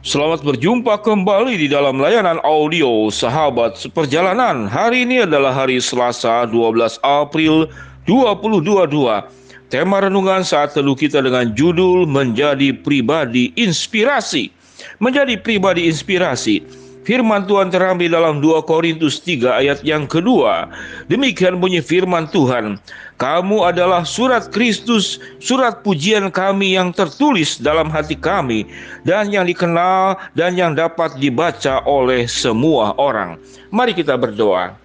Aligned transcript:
Selamat 0.00 0.40
berjumpa 0.40 1.04
kembali 1.04 1.60
di 1.60 1.68
dalam 1.68 2.00
layanan 2.00 2.40
audio 2.40 3.12
Sahabat 3.12 3.76
Seperjalanan. 3.76 4.64
Hari 4.64 5.04
ini 5.04 5.28
adalah 5.28 5.52
hari 5.52 5.76
Selasa 5.76 6.48
12 6.48 6.96
April 7.04 7.68
2022. 8.08 8.88
Tema 9.68 10.00
renungan 10.00 10.40
saat 10.40 10.72
teduh 10.72 10.96
kita 10.96 11.20
dengan 11.20 11.52
judul 11.52 12.08
Menjadi 12.08 12.72
Pribadi 12.80 13.52
Inspirasi. 13.60 14.48
Menjadi 15.04 15.36
pribadi 15.36 15.84
inspirasi. 15.84 16.64
Firman 17.00 17.48
Tuhan 17.48 17.72
terambil 17.72 18.12
dalam 18.12 18.44
2 18.44 18.60
Korintus 18.68 19.24
3 19.24 19.64
ayat 19.64 19.80
yang 19.80 20.04
kedua. 20.04 20.68
Demikian 21.08 21.56
bunyi 21.56 21.80
firman 21.80 22.28
Tuhan. 22.28 22.76
Kamu 23.16 23.64
adalah 23.64 24.04
surat 24.04 24.52
Kristus, 24.52 25.16
surat 25.40 25.80
pujian 25.80 26.28
kami 26.28 26.76
yang 26.76 26.92
tertulis 26.92 27.56
dalam 27.56 27.88
hati 27.88 28.16
kami 28.16 28.68
dan 29.08 29.32
yang 29.32 29.48
dikenal 29.48 30.20
dan 30.36 30.56
yang 30.60 30.76
dapat 30.76 31.16
dibaca 31.16 31.80
oleh 31.88 32.28
semua 32.28 32.92
orang. 33.00 33.40
Mari 33.72 33.96
kita 33.96 34.20
berdoa. 34.20 34.76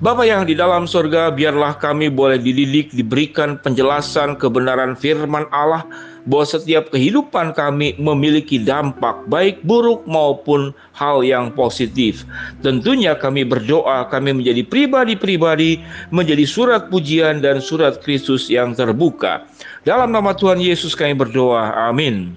Bapa 0.00 0.24
yang 0.24 0.48
di 0.48 0.56
dalam 0.56 0.88
surga, 0.88 1.28
biarlah 1.28 1.76
kami 1.76 2.08
boleh 2.08 2.40
dididik, 2.40 2.88
diberikan 2.92 3.60
penjelasan 3.60 4.36
kebenaran 4.36 4.96
firman 4.96 5.44
Allah 5.52 5.84
bahwa 6.28 6.46
setiap 6.48 6.92
kehidupan 6.92 7.56
kami 7.56 7.96
memiliki 7.96 8.60
dampak 8.60 9.24
baik 9.28 9.60
buruk 9.64 10.04
maupun 10.04 10.72
hal 10.92 11.24
yang 11.24 11.52
positif. 11.52 12.26
Tentunya 12.60 13.16
kami 13.16 13.46
berdoa 13.46 14.08
kami 14.12 14.36
menjadi 14.36 14.64
pribadi-pribadi 14.66 15.80
menjadi 16.12 16.44
surat 16.44 16.92
pujian 16.92 17.40
dan 17.40 17.62
surat 17.62 18.00
Kristus 18.04 18.52
yang 18.52 18.76
terbuka. 18.76 19.46
Dalam 19.88 20.12
nama 20.12 20.36
Tuhan 20.36 20.60
Yesus 20.60 20.92
kami 20.92 21.16
berdoa. 21.16 21.88
Amin. 21.88 22.36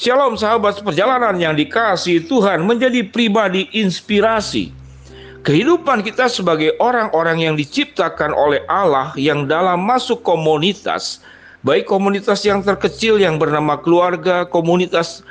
Shalom 0.00 0.34
sahabat 0.34 0.82
perjalanan 0.82 1.36
yang 1.38 1.54
dikasih 1.54 2.26
Tuhan 2.26 2.64
menjadi 2.66 3.06
pribadi 3.06 3.70
inspirasi. 3.76 4.72
Kehidupan 5.42 6.06
kita 6.06 6.30
sebagai 6.30 6.74
orang-orang 6.78 7.42
yang 7.42 7.54
diciptakan 7.58 8.30
oleh 8.30 8.62
Allah 8.70 9.10
yang 9.18 9.50
dalam 9.50 9.82
masuk 9.82 10.22
komunitas 10.22 11.18
baik 11.62 11.86
komunitas 11.86 12.42
yang 12.42 12.60
terkecil 12.62 13.18
yang 13.18 13.38
bernama 13.38 13.78
keluarga, 13.78 14.46
komunitas 14.46 15.22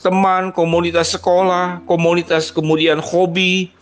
teman, 0.00 0.52
komunitas 0.52 1.12
sekolah, 1.12 1.84
komunitas 1.84 2.52
kemudian 2.52 3.00
hobi, 3.00 3.72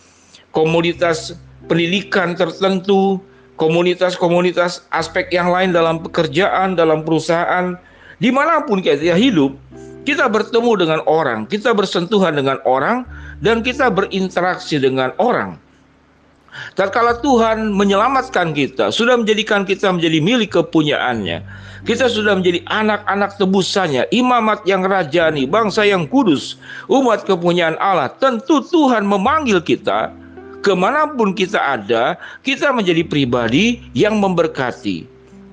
komunitas 0.51 1.35
pendidikan 1.71 2.35
tertentu, 2.35 3.23
komunitas-komunitas 3.59 4.87
aspek 4.95 5.31
yang 5.35 5.51
lain 5.51 5.75
dalam 5.75 6.03
pekerjaan, 6.03 6.79
dalam 6.79 7.03
perusahaan, 7.03 7.75
di 8.23 8.31
mana 8.31 8.63
pun 8.67 8.83
kita 8.83 9.15
hidup, 9.15 9.55
kita 10.07 10.31
bertemu 10.31 10.73
dengan 10.79 11.01
orang, 11.07 11.45
kita 11.47 11.75
bersentuhan 11.75 12.39
dengan 12.39 12.59
orang, 12.67 13.07
dan 13.43 13.63
kita 13.63 13.91
berinteraksi 13.91 14.79
dengan 14.79 15.15
orang. 15.19 15.59
Tatkala 16.75 17.21
Tuhan 17.21 17.75
menyelamatkan 17.77 18.57
kita, 18.57 18.91
sudah 18.91 19.21
menjadikan 19.21 19.63
kita 19.69 19.93
menjadi 19.93 20.19
milik 20.23 20.51
kepunyaannya. 20.57 21.45
Kita 21.87 22.11
sudah 22.11 22.35
menjadi 22.35 22.65
anak-anak 22.67 23.39
tebusannya, 23.39 24.11
imamat 24.11 24.67
yang 24.67 24.83
rajani, 24.83 25.47
bangsa 25.47 25.87
yang 25.87 26.11
kudus, 26.11 26.59
umat 26.91 27.23
kepunyaan 27.23 27.79
Allah. 27.79 28.11
Tentu 28.19 28.61
Tuhan 28.67 29.07
memanggil 29.07 29.63
kita, 29.63 30.11
ke 30.61 30.73
mana 30.75 31.07
pun 31.15 31.33
kita 31.33 31.79
ada, 31.79 32.19
kita 32.43 32.75
menjadi 32.75 33.07
pribadi 33.07 33.79
yang 33.95 34.19
memberkati. 34.19 35.07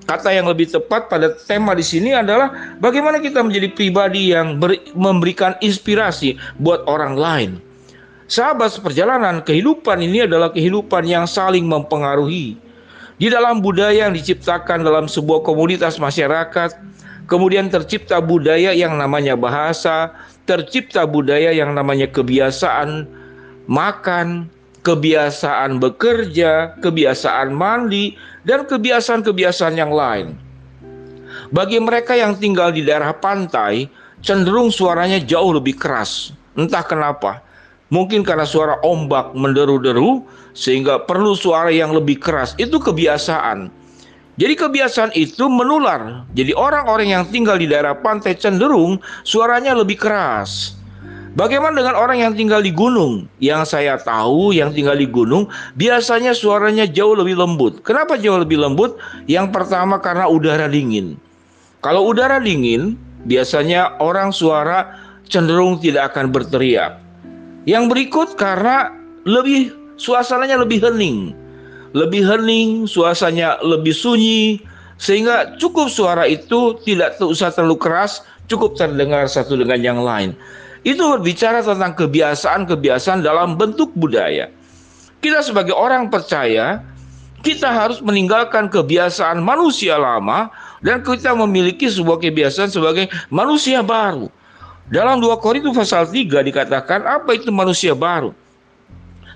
Kata 0.06 0.30
yang 0.30 0.46
lebih 0.46 0.70
tepat 0.70 1.10
pada 1.10 1.34
tema 1.34 1.74
di 1.74 1.82
sini 1.82 2.14
adalah 2.14 2.78
bagaimana 2.78 3.18
kita 3.18 3.42
menjadi 3.42 3.74
pribadi 3.74 4.30
yang 4.30 4.62
ber, 4.62 4.78
memberikan 4.94 5.58
inspirasi 5.58 6.38
buat 6.62 6.86
orang 6.86 7.18
lain. 7.18 7.50
Sahabat 8.26 8.74
seperjalanan, 8.74 9.38
kehidupan 9.46 10.02
ini 10.02 10.26
adalah 10.26 10.50
kehidupan 10.50 11.06
yang 11.06 11.30
saling 11.30 11.62
mempengaruhi. 11.62 12.58
Di 13.22 13.30
dalam 13.30 13.62
budaya 13.62 14.10
yang 14.10 14.18
diciptakan 14.18 14.82
dalam 14.82 15.06
sebuah 15.06 15.46
komunitas 15.46 16.02
masyarakat, 16.02 16.74
kemudian 17.30 17.70
tercipta 17.70 18.18
budaya 18.18 18.74
yang 18.74 18.98
namanya 18.98 19.38
bahasa, 19.38 20.10
tercipta 20.42 21.06
budaya 21.06 21.54
yang 21.54 21.70
namanya 21.70 22.10
kebiasaan 22.10 23.06
makan, 23.70 24.50
kebiasaan 24.82 25.78
bekerja, 25.78 26.82
kebiasaan 26.82 27.54
mandi, 27.54 28.18
dan 28.42 28.66
kebiasaan-kebiasaan 28.66 29.78
yang 29.78 29.94
lain. 29.94 30.34
Bagi 31.54 31.78
mereka 31.78 32.18
yang 32.18 32.34
tinggal 32.34 32.74
di 32.74 32.82
daerah 32.82 33.14
pantai, 33.14 33.86
cenderung 34.18 34.74
suaranya 34.74 35.22
jauh 35.22 35.54
lebih 35.54 35.78
keras. 35.78 36.34
Entah 36.58 36.82
kenapa, 36.82 37.45
Mungkin 37.86 38.26
karena 38.26 38.42
suara 38.42 38.82
ombak 38.82 39.30
menderu-deru 39.38 40.26
sehingga 40.58 41.06
perlu 41.06 41.38
suara 41.38 41.70
yang 41.70 41.94
lebih 41.94 42.18
keras. 42.18 42.58
Itu 42.58 42.82
kebiasaan. 42.82 43.70
Jadi 44.36 44.54
kebiasaan 44.58 45.14
itu 45.16 45.48
menular. 45.48 46.26
Jadi 46.34 46.52
orang-orang 46.52 47.14
yang 47.14 47.24
tinggal 47.30 47.56
di 47.56 47.70
daerah 47.70 47.96
pantai 47.96 48.34
cenderung 48.36 48.98
suaranya 49.22 49.72
lebih 49.72 49.96
keras. 49.96 50.76
Bagaimana 51.36 51.76
dengan 51.76 51.96
orang 52.00 52.20
yang 52.20 52.32
tinggal 52.32 52.64
di 52.64 52.72
gunung? 52.72 53.28
Yang 53.44 53.76
saya 53.76 54.00
tahu 54.00 54.56
yang 54.56 54.72
tinggal 54.72 54.96
di 54.96 55.04
gunung 55.04 55.52
biasanya 55.76 56.32
suaranya 56.32 56.88
jauh 56.88 57.12
lebih 57.12 57.36
lembut. 57.36 57.84
Kenapa 57.84 58.16
jauh 58.16 58.40
lebih 58.40 58.56
lembut? 58.56 58.96
Yang 59.28 59.52
pertama 59.52 60.00
karena 60.00 60.26
udara 60.32 60.64
dingin. 60.64 61.20
Kalau 61.84 62.08
udara 62.08 62.40
dingin, 62.40 62.96
biasanya 63.28 64.00
orang 64.00 64.32
suara 64.32 64.96
cenderung 65.28 65.76
tidak 65.78 66.12
akan 66.12 66.32
berteriak. 66.32 67.05
Yang 67.66 67.84
berikut 67.90 68.28
karena 68.38 68.94
lebih 69.26 69.74
suasananya 69.98 70.62
lebih 70.62 70.80
hening. 70.86 71.34
Lebih 71.92 72.22
hening, 72.22 72.86
suasananya 72.86 73.58
lebih 73.60 73.92
sunyi 73.92 74.62
sehingga 74.96 75.56
cukup 75.60 75.92
suara 75.92 76.24
itu 76.24 76.76
tidak 76.88 77.20
usah 77.20 77.52
terlalu 77.52 77.76
keras, 77.76 78.24
cukup 78.48 78.78
terdengar 78.80 79.28
satu 79.28 79.56
dengan 79.56 79.80
yang 79.80 80.00
lain. 80.00 80.32
Itu 80.86 81.18
berbicara 81.18 81.60
tentang 81.60 81.98
kebiasaan-kebiasaan 81.98 83.20
dalam 83.20 83.58
bentuk 83.58 83.92
budaya. 83.98 84.48
Kita 85.20 85.42
sebagai 85.42 85.74
orang 85.74 86.08
percaya, 86.08 86.80
kita 87.42 87.68
harus 87.68 87.98
meninggalkan 87.98 88.70
kebiasaan 88.70 89.42
manusia 89.42 89.98
lama 89.98 90.48
dan 90.86 91.02
kita 91.02 91.34
memiliki 91.34 91.90
sebuah 91.90 92.22
kebiasaan 92.22 92.70
sebagai 92.70 93.10
manusia 93.28 93.82
baru. 93.82 94.30
Dalam 94.86 95.18
2 95.18 95.42
Korintus 95.42 95.74
pasal 95.74 96.06
3 96.06 96.46
dikatakan 96.46 97.02
apa 97.02 97.34
itu 97.34 97.50
manusia 97.50 97.90
baru? 97.90 98.30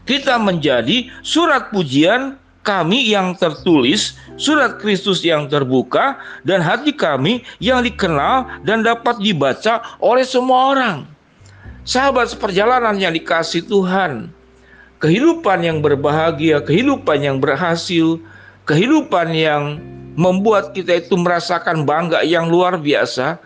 Kita 0.06 0.38
menjadi 0.38 1.11
surat 1.27 1.75
pujian 1.75 2.38
kami 2.62 3.11
yang 3.11 3.34
tertulis, 3.34 4.15
surat 4.39 4.78
Kristus 4.78 5.27
yang 5.27 5.50
terbuka, 5.50 6.22
dan 6.47 6.62
hati 6.62 6.94
kami 6.94 7.43
yang 7.59 7.83
dikenal 7.83 8.62
dan 8.62 8.87
dapat 8.87 9.19
dibaca 9.19 9.83
oleh 9.99 10.22
semua 10.22 10.71
orang. 10.71 10.97
Sahabat 11.83 12.31
seperjalanan 12.31 12.94
yang 13.00 13.10
dikasih 13.10 13.66
Tuhan, 13.66 14.31
kehidupan 15.03 15.66
yang 15.66 15.83
berbahagia, 15.83 16.62
kehidupan 16.62 17.27
yang 17.27 17.37
berhasil, 17.43 18.22
kehidupan 18.71 19.34
yang 19.34 19.83
membuat 20.15 20.77
kita 20.77 21.03
itu 21.03 21.19
merasakan 21.19 21.83
bangga 21.83 22.22
yang 22.22 22.47
luar 22.47 22.78
biasa 22.78 23.41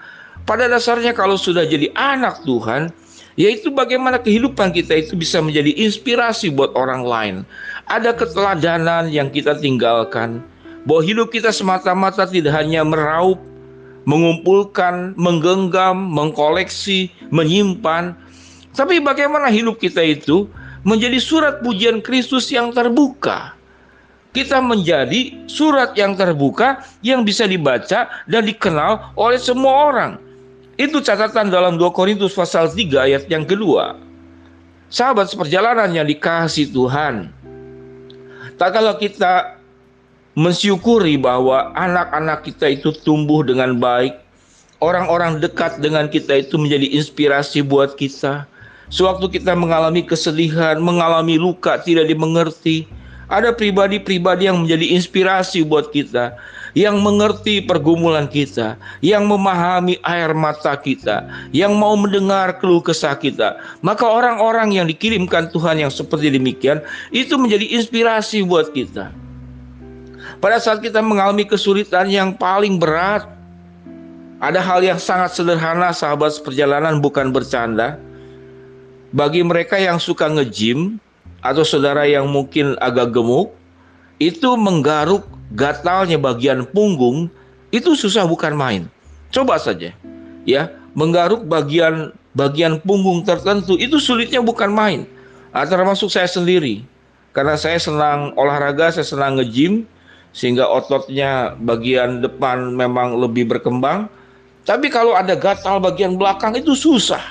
pada 0.44 0.68
dasarnya 0.68 1.16
kalau 1.16 1.40
sudah 1.40 1.64
jadi 1.64 1.88
anak 1.96 2.44
Tuhan, 2.44 2.92
yaitu 3.34 3.72
bagaimana 3.72 4.20
kehidupan 4.20 4.70
kita 4.70 5.02
itu 5.02 5.18
bisa 5.18 5.42
menjadi 5.42 5.74
inspirasi 5.74 6.52
buat 6.54 6.70
orang 6.78 7.02
lain. 7.02 7.34
Ada 7.90 8.14
keteladanan 8.14 9.10
yang 9.10 9.32
kita 9.32 9.58
tinggalkan, 9.58 10.44
bahwa 10.84 11.02
hidup 11.02 11.32
kita 11.32 11.50
semata-mata 11.50 12.28
tidak 12.28 12.54
hanya 12.54 12.84
meraup, 12.84 13.40
mengumpulkan, 14.04 15.16
menggenggam, 15.16 15.96
mengkoleksi, 15.96 17.08
menyimpan, 17.32 18.12
tapi 18.76 19.00
bagaimana 19.00 19.48
hidup 19.48 19.80
kita 19.80 20.04
itu 20.04 20.44
menjadi 20.84 21.16
surat 21.16 21.64
pujian 21.64 22.04
Kristus 22.04 22.52
yang 22.52 22.70
terbuka. 22.70 23.56
Kita 24.34 24.58
menjadi 24.58 25.46
surat 25.46 25.94
yang 25.94 26.18
terbuka 26.18 26.82
yang 27.06 27.22
bisa 27.22 27.46
dibaca 27.46 28.10
dan 28.26 28.42
dikenal 28.44 29.14
oleh 29.14 29.38
semua 29.38 29.94
orang. 29.94 30.12
Itu 30.74 30.98
catatan 30.98 31.54
dalam 31.54 31.78
2 31.78 31.86
Korintus 31.94 32.34
pasal 32.34 32.66
3 32.66 33.06
ayat 33.06 33.24
yang 33.30 33.46
kedua. 33.46 33.94
Sahabat 34.90 35.30
seperjalanan 35.30 35.90
yang 35.94 36.06
dikasih 36.06 36.70
Tuhan. 36.74 37.30
Tak 38.58 38.70
kalau 38.74 38.94
kita 38.98 39.58
mensyukuri 40.34 41.18
bahwa 41.18 41.70
anak-anak 41.78 42.46
kita 42.46 42.74
itu 42.74 42.90
tumbuh 43.02 43.46
dengan 43.46 43.78
baik, 43.78 44.14
orang-orang 44.82 45.38
dekat 45.38 45.78
dengan 45.78 46.10
kita 46.10 46.42
itu 46.42 46.58
menjadi 46.58 46.90
inspirasi 46.90 47.62
buat 47.62 47.94
kita. 47.94 48.46
Sewaktu 48.90 49.40
kita 49.40 49.54
mengalami 49.58 50.02
kesedihan, 50.06 50.78
mengalami 50.78 51.38
luka, 51.38 51.78
tidak 51.82 52.06
dimengerti, 52.10 52.86
Ada 53.28 53.56
pribadi-pribadi 53.56 54.46
yang 54.46 54.64
menjadi 54.64 54.94
inspirasi 54.96 55.64
buat 55.64 55.88
kita, 55.88 56.36
yang 56.76 57.00
mengerti 57.00 57.62
pergumulan 57.62 58.26
kita, 58.28 58.76
yang 59.00 59.24
memahami 59.30 59.96
air 60.04 60.34
mata 60.34 60.74
kita, 60.76 61.24
yang 61.54 61.72
mau 61.78 61.94
mendengar 61.94 62.58
keluh 62.58 62.82
kesah 62.82 63.16
kita. 63.16 63.56
Maka 63.80 64.04
orang-orang 64.04 64.76
yang 64.76 64.86
dikirimkan 64.90 65.48
Tuhan 65.54 65.80
yang 65.80 65.92
seperti 65.94 66.34
demikian 66.34 66.82
itu 67.14 67.38
menjadi 67.38 67.64
inspirasi 67.80 68.44
buat 68.44 68.74
kita. 68.74 69.14
Pada 70.42 70.58
saat 70.60 70.84
kita 70.84 71.00
mengalami 71.00 71.46
kesulitan 71.48 72.10
yang 72.10 72.36
paling 72.36 72.76
berat, 72.76 73.24
ada 74.42 74.60
hal 74.60 74.84
yang 74.84 75.00
sangat 75.00 75.32
sederhana 75.32 75.94
sahabat 75.94 76.36
perjalanan 76.44 77.00
bukan 77.00 77.32
bercanda. 77.32 77.96
Bagi 79.14 79.46
mereka 79.46 79.78
yang 79.78 80.02
suka 80.02 80.26
nge-gym, 80.26 80.98
atau 81.44 81.60
saudara 81.60 82.08
yang 82.08 82.24
mungkin 82.32 82.72
agak 82.80 83.12
gemuk 83.12 83.52
itu 84.16 84.56
menggaruk 84.56 85.28
gatalnya 85.52 86.16
bagian 86.16 86.64
punggung 86.64 87.28
itu 87.68 87.92
susah 87.92 88.24
bukan 88.24 88.56
main. 88.56 88.88
Coba 89.28 89.60
saja 89.60 89.92
ya, 90.48 90.72
menggaruk 90.96 91.44
bagian 91.44 92.16
bagian 92.32 92.80
punggung 92.80 93.20
tertentu 93.22 93.76
itu 93.76 94.00
sulitnya 94.00 94.40
bukan 94.40 94.72
main. 94.72 95.04
Ah, 95.52 95.68
termasuk 95.68 96.08
saya 96.08 96.26
sendiri. 96.26 96.82
Karena 97.34 97.58
saya 97.58 97.78
senang 97.78 98.34
olahraga, 98.38 98.94
saya 98.94 99.06
senang 99.06 99.38
nge-gym 99.38 99.86
sehingga 100.34 100.66
ototnya 100.66 101.54
bagian 101.62 102.22
depan 102.22 102.74
memang 102.74 103.18
lebih 103.18 103.46
berkembang. 103.46 104.10
Tapi 104.64 104.88
kalau 104.88 105.14
ada 105.14 105.36
gatal 105.36 105.78
bagian 105.82 106.16
belakang 106.16 106.56
itu 106.56 106.74
susah. 106.74 107.22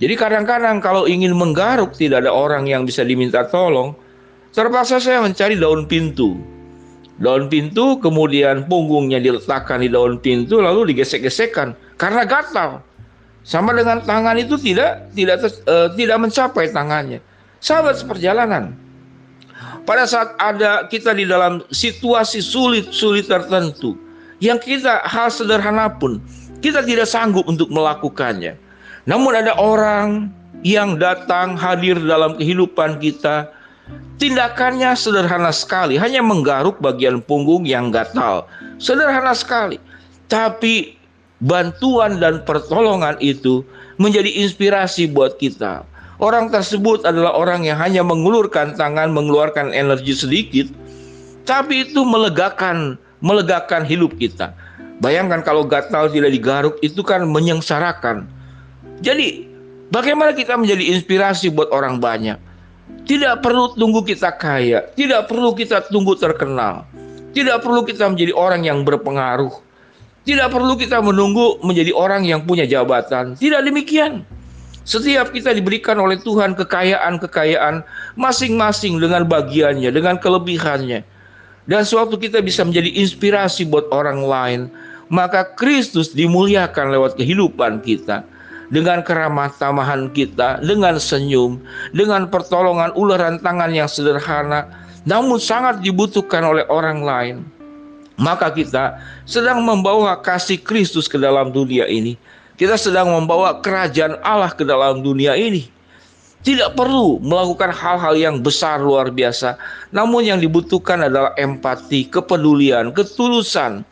Jadi 0.00 0.16
kadang-kadang 0.16 0.80
kalau 0.80 1.04
ingin 1.04 1.36
menggaruk 1.36 1.92
tidak 1.92 2.24
ada 2.24 2.32
orang 2.32 2.64
yang 2.64 2.88
bisa 2.88 3.04
diminta 3.04 3.44
tolong, 3.44 3.92
terpaksa 4.56 4.96
saya 4.96 5.20
mencari 5.20 5.60
daun 5.60 5.84
pintu. 5.84 6.40
Daun 7.20 7.52
pintu 7.52 8.00
kemudian 8.00 8.64
punggungnya 8.64 9.20
diletakkan 9.20 9.84
di 9.84 9.92
daun 9.92 10.16
pintu 10.16 10.64
lalu 10.64 10.96
digesek-gesekkan 10.96 11.76
karena 12.00 12.24
gatal. 12.24 12.80
Sama 13.44 13.76
dengan 13.76 14.00
tangan 14.00 14.40
itu 14.40 14.56
tidak 14.56 15.12
tidak 15.12 15.44
uh, 15.68 15.92
tidak 15.92 16.16
mencapai 16.16 16.72
tangannya. 16.72 17.20
Sahabat 17.60 18.00
seperjalanan. 18.00 18.72
Pada 19.84 20.08
saat 20.08 20.32
ada 20.40 20.88
kita 20.88 21.12
di 21.12 21.28
dalam 21.28 21.60
situasi 21.68 22.40
sulit-sulit 22.40 23.28
tertentu 23.28 24.00
yang 24.40 24.56
kita 24.56 25.04
hal 25.04 25.28
sederhana 25.28 25.92
pun 25.92 26.24
kita 26.64 26.80
tidak 26.84 27.04
sanggup 27.04 27.44
untuk 27.44 27.68
melakukannya 27.68 28.56
namun 29.10 29.34
ada 29.34 29.58
orang 29.58 30.30
yang 30.62 30.94
datang 30.94 31.58
hadir 31.58 31.98
dalam 31.98 32.38
kehidupan 32.38 33.02
kita, 33.02 33.50
tindakannya 34.22 34.94
sederhana 34.94 35.50
sekali, 35.50 35.98
hanya 35.98 36.22
menggaruk 36.22 36.78
bagian 36.78 37.18
punggung 37.18 37.66
yang 37.66 37.90
gatal. 37.90 38.46
Sederhana 38.78 39.34
sekali. 39.34 39.82
Tapi 40.30 40.94
bantuan 41.42 42.22
dan 42.22 42.46
pertolongan 42.46 43.18
itu 43.18 43.66
menjadi 43.98 44.30
inspirasi 44.46 45.10
buat 45.10 45.42
kita. 45.42 45.82
Orang 46.22 46.54
tersebut 46.54 47.02
adalah 47.02 47.34
orang 47.34 47.66
yang 47.66 47.82
hanya 47.82 48.06
mengulurkan 48.06 48.78
tangan, 48.78 49.10
mengeluarkan 49.10 49.74
energi 49.74 50.14
sedikit, 50.14 50.70
tapi 51.50 51.82
itu 51.82 52.06
melegakan 52.06 52.94
melegakan 53.18 53.82
hidup 53.82 54.14
kita. 54.22 54.54
Bayangkan 55.02 55.42
kalau 55.42 55.66
gatal 55.66 56.12
tidak 56.12 56.30
digaruk 56.30 56.78
itu 56.84 57.02
kan 57.02 57.24
menyengsarakan 57.26 58.28
jadi 59.00 59.48
bagaimana 59.88 60.36
kita 60.36 60.60
menjadi 60.60 60.92
inspirasi 60.96 61.48
buat 61.48 61.72
orang 61.72 61.96
banyak? 62.00 62.36
Tidak 63.08 63.40
perlu 63.40 63.72
tunggu 63.74 64.04
kita 64.04 64.36
kaya, 64.36 64.84
tidak 64.92 65.26
perlu 65.26 65.56
kita 65.56 65.88
tunggu 65.88 66.14
terkenal, 66.20 66.84
tidak 67.32 67.64
perlu 67.64 67.82
kita 67.82 68.12
menjadi 68.12 68.36
orang 68.36 68.62
yang 68.68 68.84
berpengaruh, 68.84 69.50
tidak 70.28 70.52
perlu 70.52 70.76
kita 70.76 71.00
menunggu 71.00 71.58
menjadi 71.64 71.96
orang 71.96 72.28
yang 72.28 72.44
punya 72.44 72.68
jabatan. 72.68 73.34
Tidak 73.40 73.64
demikian. 73.64 74.22
Setiap 74.84 75.32
kita 75.32 75.56
diberikan 75.56 75.96
oleh 75.96 76.20
Tuhan 76.20 76.52
kekayaan-kekayaan 76.56 77.80
masing-masing 78.20 79.00
dengan 79.00 79.24
bagiannya, 79.24 79.88
dengan 79.88 80.20
kelebihannya. 80.20 81.00
Dan 81.68 81.82
suatu 81.86 82.20
kita 82.20 82.42
bisa 82.44 82.66
menjadi 82.66 82.90
inspirasi 83.00 83.64
buat 83.64 83.86
orang 83.94 84.20
lain, 84.20 84.60
maka 85.08 85.46
Kristus 85.56 86.12
dimuliakan 86.12 86.90
lewat 86.90 87.16
kehidupan 87.16 87.80
kita 87.86 88.26
dengan 88.70 89.02
keramah 89.02 89.50
tamahan 89.58 90.08
kita, 90.14 90.62
dengan 90.62 90.96
senyum, 90.96 91.58
dengan 91.90 92.30
pertolongan 92.30 92.94
ularan 92.94 93.42
tangan 93.42 93.74
yang 93.74 93.90
sederhana, 93.90 94.70
namun 95.04 95.42
sangat 95.42 95.82
dibutuhkan 95.82 96.46
oleh 96.46 96.64
orang 96.70 97.02
lain. 97.02 97.36
Maka 98.20 98.52
kita 98.52 99.00
sedang 99.26 99.64
membawa 99.64 100.16
kasih 100.20 100.60
Kristus 100.60 101.08
ke 101.10 101.16
dalam 101.16 101.50
dunia 101.50 101.88
ini. 101.88 102.14
Kita 102.60 102.76
sedang 102.76 103.08
membawa 103.08 103.64
kerajaan 103.64 104.20
Allah 104.20 104.52
ke 104.52 104.60
dalam 104.60 105.00
dunia 105.00 105.32
ini. 105.32 105.64
Tidak 106.40 106.72
perlu 106.72 107.20
melakukan 107.20 107.68
hal-hal 107.72 108.16
yang 108.16 108.36
besar 108.40 108.80
luar 108.80 109.12
biasa, 109.12 109.60
namun 109.92 110.24
yang 110.24 110.40
dibutuhkan 110.40 111.04
adalah 111.04 111.36
empati, 111.36 112.08
kepedulian, 112.08 112.92
ketulusan, 112.96 113.84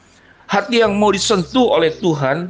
hati 0.49 0.81
yang 0.81 0.97
mau 0.97 1.13
disentuh 1.13 1.77
oleh 1.77 1.93
Tuhan, 2.01 2.49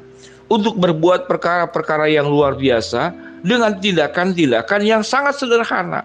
untuk 0.48 0.80
berbuat 0.80 1.28
perkara-perkara 1.28 2.08
yang 2.08 2.28
luar 2.28 2.56
biasa 2.56 3.12
dengan 3.44 3.76
tindakan-tindakan 3.76 4.80
yang 4.82 5.04
sangat 5.04 5.36
sederhana. 5.36 6.04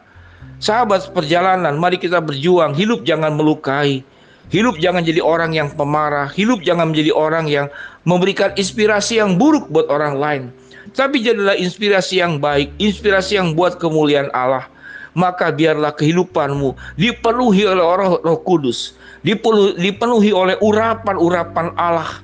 Sahabat 0.59 1.11
perjalanan, 1.11 1.75
mari 1.75 1.99
kita 1.99 2.23
berjuang. 2.23 2.75
Hidup 2.75 3.03
jangan 3.03 3.35
melukai. 3.35 4.03
Hidup 4.51 4.79
jangan 4.79 5.03
jadi 5.03 5.23
orang 5.23 5.55
yang 5.55 5.71
pemarah. 5.71 6.29
Hidup 6.31 6.63
jangan 6.63 6.91
menjadi 6.91 7.11
orang 7.15 7.47
yang 7.47 7.67
memberikan 8.03 8.51
inspirasi 8.55 9.19
yang 9.19 9.39
buruk 9.39 9.67
buat 9.71 9.87
orang 9.87 10.15
lain. 10.19 10.43
Tapi 10.93 11.23
jadilah 11.23 11.55
inspirasi 11.55 12.19
yang 12.19 12.37
baik, 12.37 12.69
inspirasi 12.77 13.39
yang 13.39 13.55
buat 13.55 13.79
kemuliaan 13.79 14.29
Allah. 14.35 14.67
Maka 15.15 15.53
biarlah 15.53 15.95
kehidupanmu 15.95 16.75
dipenuhi 16.99 17.63
oleh 17.63 17.85
orang 17.85 18.19
roh 18.19 18.39
kudus. 18.43 18.93
Dipenuhi 19.23 20.35
oleh 20.35 20.59
urapan-urapan 20.59 21.71
Allah 21.79 22.19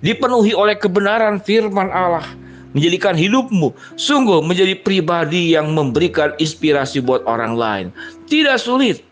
dipenuhi 0.00 0.56
oleh 0.56 0.74
kebenaran 0.78 1.38
firman 1.38 1.92
Allah, 1.92 2.26
menjadikan 2.74 3.14
hidupmu 3.14 3.70
sungguh 3.94 4.42
menjadi 4.42 4.74
pribadi 4.80 5.54
yang 5.54 5.70
memberikan 5.70 6.34
inspirasi 6.40 6.98
buat 6.98 7.22
orang 7.28 7.54
lain. 7.54 7.86
Tidak 8.26 8.58
sulit, 8.58 9.04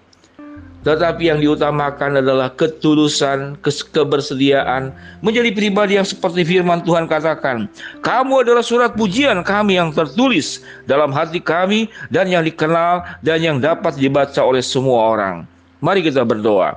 tetapi 0.82 1.30
yang 1.30 1.38
diutamakan 1.38 2.18
adalah 2.18 2.50
ketulusan, 2.50 3.54
kebersediaan 3.94 4.90
menjadi 5.22 5.54
pribadi 5.54 5.94
yang 5.94 6.06
seperti 6.06 6.42
firman 6.42 6.82
Tuhan 6.82 7.06
katakan. 7.06 7.70
Kamu 8.02 8.42
adalah 8.42 8.66
surat 8.66 8.98
pujian 8.98 9.46
kami 9.46 9.78
yang 9.78 9.94
tertulis 9.94 10.58
dalam 10.90 11.14
hati 11.14 11.38
kami 11.38 11.86
dan 12.10 12.26
yang 12.26 12.42
dikenal 12.42 13.06
dan 13.22 13.38
yang 13.38 13.62
dapat 13.62 13.94
dibaca 13.94 14.42
oleh 14.42 14.60
semua 14.60 15.14
orang. 15.14 15.36
Mari 15.78 16.02
kita 16.02 16.26
berdoa. 16.26 16.74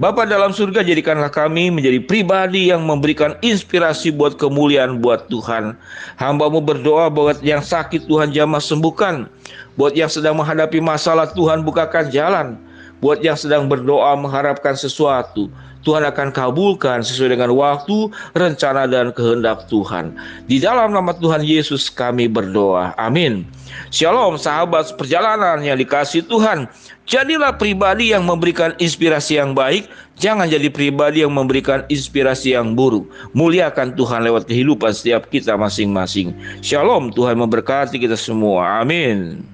Bapa 0.00 0.24
dalam 0.24 0.52
surga 0.52 0.80
jadikanlah 0.80 1.28
kami 1.28 1.68
menjadi 1.68 2.00
pribadi 2.04 2.72
yang 2.72 2.84
memberikan 2.84 3.36
inspirasi 3.44 4.12
buat 4.12 4.36
kemuliaan 4.40 5.00
buat 5.00 5.28
Tuhan. 5.28 5.76
Hambamu 6.16 6.64
berdoa 6.64 7.12
buat 7.12 7.40
yang 7.44 7.60
sakit 7.60 8.08
Tuhan 8.08 8.32
jamah 8.32 8.60
sembuhkan. 8.60 9.28
Buat 9.76 9.92
yang 9.92 10.08
sedang 10.08 10.36
menghadapi 10.40 10.80
masalah 10.80 11.28
Tuhan 11.32 11.60
bukakan 11.60 12.08
jalan. 12.08 12.56
Buat 13.04 13.20
yang 13.20 13.36
sedang 13.36 13.68
berdoa 13.68 14.16
mengharapkan 14.16 14.72
sesuatu. 14.72 15.52
Tuhan 15.86 16.02
akan 16.02 16.34
kabulkan 16.34 16.98
sesuai 17.06 17.38
dengan 17.38 17.54
waktu, 17.54 18.10
rencana, 18.34 18.90
dan 18.90 19.14
kehendak 19.14 19.70
Tuhan. 19.70 20.18
Di 20.50 20.58
dalam 20.58 20.90
nama 20.90 21.14
Tuhan 21.14 21.46
Yesus 21.46 21.86
kami 21.86 22.26
berdoa. 22.26 22.90
Amin. 22.98 23.46
Shalom 23.94 24.34
sahabat 24.34 24.98
perjalanan 24.98 25.62
yang 25.62 25.78
dikasih 25.78 26.26
Tuhan. 26.26 26.66
Jadilah 27.06 27.54
pribadi 27.54 28.10
yang 28.10 28.26
memberikan 28.26 28.74
inspirasi 28.82 29.38
yang 29.38 29.54
baik, 29.54 29.86
jangan 30.18 30.50
jadi 30.50 30.66
pribadi 30.74 31.22
yang 31.22 31.30
memberikan 31.30 31.86
inspirasi 31.86 32.58
yang 32.58 32.74
buruk. 32.74 33.06
Muliakan 33.30 33.94
Tuhan 33.94 34.26
lewat 34.26 34.50
kehidupan 34.50 34.90
setiap 34.90 35.30
kita 35.30 35.54
masing-masing. 35.54 36.34
Shalom, 36.66 37.14
Tuhan 37.14 37.38
memberkati 37.38 38.02
kita 38.02 38.18
semua. 38.18 38.82
Amin. 38.82 39.46